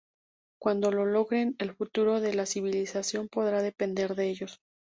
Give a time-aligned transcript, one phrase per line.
[0.59, 4.59] Cuando lo logren, el futuro de la civilización podrá depender de ellos.